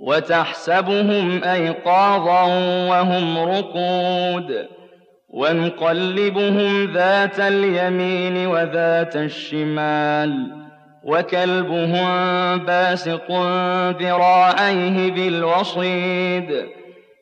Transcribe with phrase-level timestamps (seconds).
[0.00, 2.42] وتحسبهم أيقاظا
[2.88, 4.66] وهم رقود
[5.28, 10.64] ونقلبهم ذات اليمين وذات الشمال
[11.04, 12.06] وكلبهم
[12.58, 13.30] باسق
[14.00, 16.66] ذراعيه بالوصيد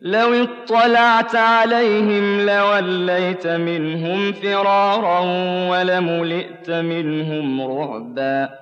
[0.00, 5.20] لو اطلعت عليهم لوليت منهم فرارا
[5.70, 8.61] ولملئت منهم رعبا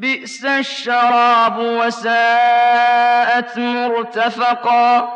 [0.00, 5.08] بئس الشراب وساءت مرتفقا.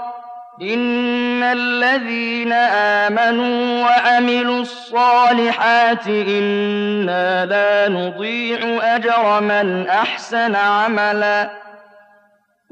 [0.63, 8.59] إن الذين آمنوا وعملوا الصالحات إنا لا نضيع
[8.97, 11.74] أجر من أحسن عملاً.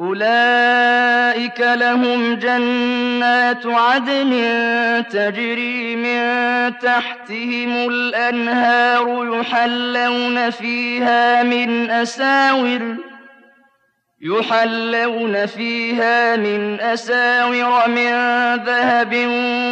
[0.01, 4.33] أولئك لهم جنات عدن
[5.11, 6.23] تجري من
[6.79, 12.97] تحتهم الأنهار يحلون فيها من أساور
[14.21, 18.13] يحلون فيها من أساور من
[18.65, 19.15] ذهب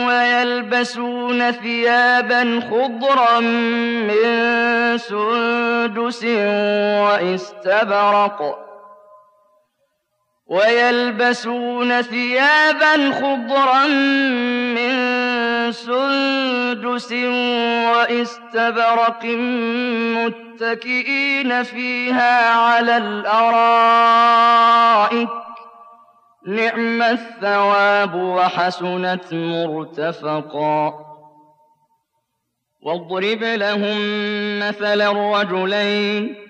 [0.08, 6.24] ويلبسون ثيابا خضرا من سندس
[7.04, 8.69] وإستبرق
[10.50, 13.86] ويلبسون ثيابا خضرا
[14.74, 14.92] من
[15.72, 17.12] سندس
[17.92, 19.24] وإستبرق
[20.16, 24.08] متكئين فيها على الأرائك.
[26.46, 30.94] نعم الثواب وحسنت مرتفقا.
[32.82, 33.98] واضرب لهم
[34.58, 36.49] مثل الرجلين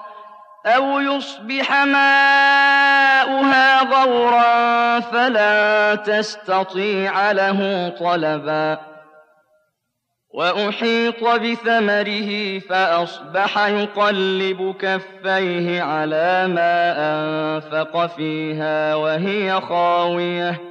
[0.65, 8.77] أو يصبح ماؤها غورا فلا تستطيع له طلبا
[10.33, 20.70] وأحيط بثمره فأصبح يقلب كفيه على ما أنفق فيها وهي خاوية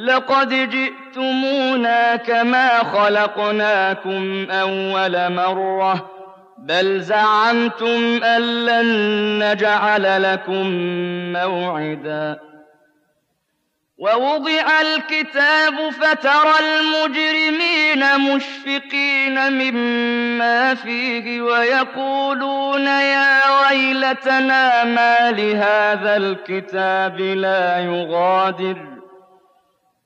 [0.00, 6.10] لقد جئتمونا كما خلقناكم أول مرة
[6.58, 8.88] بل زعمتم أن لن
[9.44, 10.66] نجعل لكم
[11.32, 12.38] موعدا.
[13.98, 28.99] ووضع الكتاب فترى المجرمين مشفقين مما فيه ويقولون يا ويلتنا ما لهذا الكتاب لا يغادر.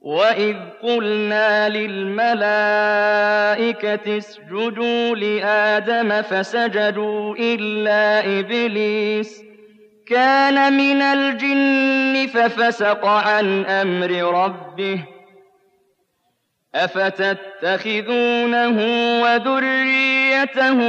[0.00, 2.38] وإذ قلنا للملائكة
[4.18, 9.42] اسجدوا لآدم فسجدوا إلا إبليس
[10.06, 15.04] كان من الجن ففسق عن أمر ربه
[16.74, 18.76] أفتتخذونه
[19.22, 20.80] وذريته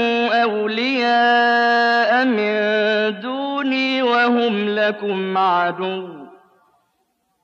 [0.43, 2.53] أولياء من
[3.19, 6.20] دوني وهم لكم عدو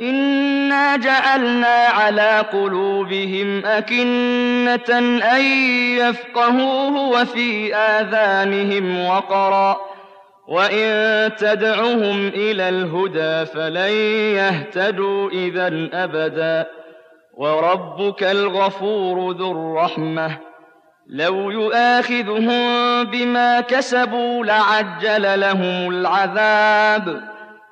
[0.00, 4.98] إنا جعلنا على قلوبهم أكنة
[5.36, 5.40] أن
[5.98, 9.76] يفقهوه وفي آذانهم وقرا
[10.48, 13.92] وإن تدعهم إلى الهدى فلن
[14.36, 16.66] يهتدوا إذا أبدا
[17.34, 20.38] وربك الغفور ذو الرحمة
[21.06, 27.35] لو يؤاخذهم بما كسبوا لعجل لهم العذاب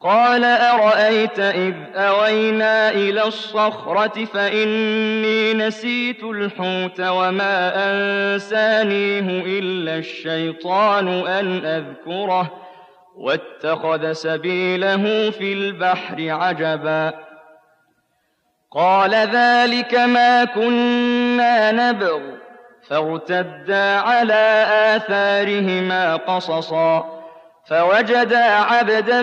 [0.00, 12.50] قال أرأيت إذ أوينا إلى الصخرة فإني نسيت الحوت وما أنسانيه إلا الشيطان أن أذكره
[13.16, 17.14] واتخذ سبيله في البحر عجبا.
[18.72, 22.20] قال ذلك ما كنا نبغ.
[22.88, 27.16] فارتدا على آثارهما قصصا.
[27.68, 29.22] فوجدا عبدا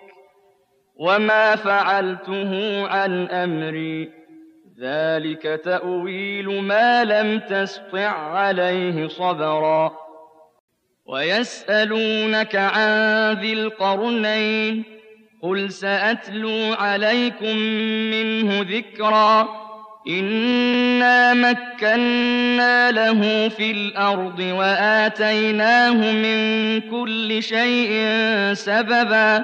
[1.01, 4.09] وما فعلته عن أمري.
[4.81, 9.91] ذلك تأويل ما لم تسطع عليه صبرا.
[11.05, 12.89] ويسألونك عن
[13.33, 14.83] ذي القرنين.
[15.41, 17.57] قل سأتلو عليكم
[18.11, 19.47] منه ذكرا.
[20.07, 28.07] إنا مكنا له في الأرض وآتيناه من كل شيء
[28.53, 29.43] سببا.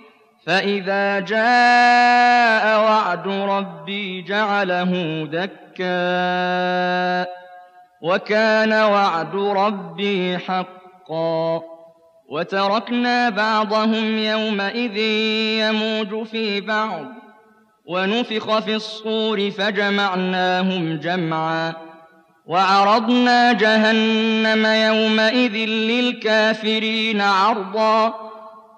[0.45, 7.27] فإذا جاء وعد ربي جعله دكا
[8.01, 11.61] وكان وعد ربي حقا
[12.29, 14.97] وتركنا بعضهم يومئذ
[15.61, 17.05] يموج في بعض
[17.85, 21.73] ونفخ في الصور فجمعناهم جمعا
[22.45, 28.30] وعرضنا جهنم يومئذ للكافرين عرضا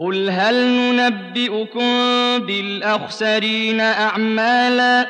[0.00, 1.90] قل هل ننبئكم
[2.46, 5.06] بالأخسرين أعمالا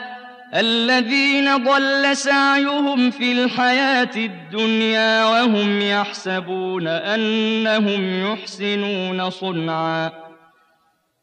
[0.54, 10.29] الذين ضل سعيهم في الحياة الدنيا وهم يحسبون أنهم يحسنون صنعا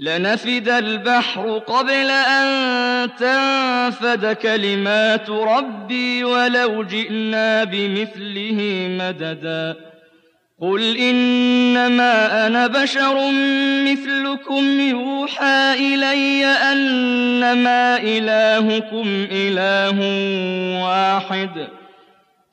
[0.00, 2.46] لنفد البحر قبل أن
[3.16, 9.76] تنفد كلمات ربي ولو جئنا بمثله مددا.
[10.60, 13.30] قل إنما أنا بشر
[13.86, 19.98] مثلكم يوحى إلي أنما إلهكم إله
[20.82, 21.68] واحد.